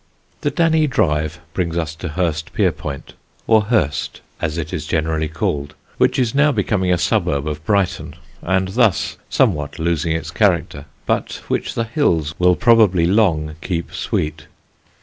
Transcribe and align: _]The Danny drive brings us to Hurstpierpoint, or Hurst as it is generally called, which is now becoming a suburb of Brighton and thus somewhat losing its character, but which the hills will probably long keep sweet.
_]The 0.41 0.49
Danny 0.49 0.87
drive 0.87 1.39
brings 1.53 1.77
us 1.77 1.93
to 1.97 2.09
Hurstpierpoint, 2.09 3.13
or 3.45 3.65
Hurst 3.65 4.21
as 4.41 4.57
it 4.57 4.73
is 4.73 4.87
generally 4.87 5.27
called, 5.27 5.75
which 5.99 6.17
is 6.17 6.33
now 6.33 6.51
becoming 6.51 6.91
a 6.91 6.97
suburb 6.97 7.47
of 7.47 7.63
Brighton 7.65 8.15
and 8.41 8.69
thus 8.69 9.17
somewhat 9.29 9.77
losing 9.77 10.13
its 10.13 10.31
character, 10.31 10.85
but 11.05 11.39
which 11.49 11.75
the 11.75 11.83
hills 11.83 12.33
will 12.39 12.55
probably 12.55 13.05
long 13.05 13.53
keep 13.61 13.93
sweet. 13.93 14.47